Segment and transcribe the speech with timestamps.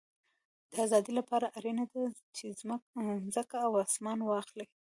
[0.71, 2.03] د آزادۍ له پاره اړینه ده،
[2.35, 2.45] چي
[3.23, 4.65] مځکه او اسمان واخلې.